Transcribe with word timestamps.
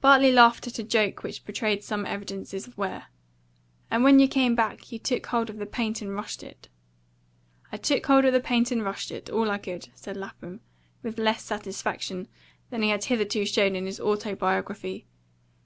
Bartley 0.00 0.30
laughed 0.30 0.68
at 0.68 0.78
a 0.78 0.84
joke 0.84 1.24
which 1.24 1.44
betrayed 1.44 1.82
some 1.82 2.06
evidences 2.06 2.68
of 2.68 2.78
wear. 2.78 3.06
"And 3.90 4.04
when 4.04 4.20
you 4.20 4.28
came 4.28 4.54
back, 4.54 4.92
you 4.92 5.00
took 5.00 5.26
hold 5.26 5.50
of 5.50 5.58
the 5.58 5.66
paint 5.66 6.00
and 6.00 6.14
rushed 6.14 6.44
it." 6.44 6.68
"I 7.72 7.76
took 7.78 8.06
hold 8.06 8.24
of 8.24 8.32
the 8.32 8.38
paint 8.38 8.70
and 8.70 8.84
rushed 8.84 9.10
it 9.10 9.28
all 9.30 9.50
I 9.50 9.58
could," 9.58 9.88
said 9.96 10.16
Lapham, 10.16 10.60
with 11.02 11.18
less 11.18 11.42
satisfaction 11.42 12.28
than 12.70 12.82
he 12.82 12.90
had 12.90 13.02
hitherto 13.02 13.44
shown 13.46 13.74
in 13.74 13.86
his 13.86 13.98
autobiography. 13.98 15.06